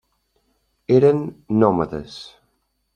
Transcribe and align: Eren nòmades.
Eren 0.95 1.19
nòmades. 1.59 2.15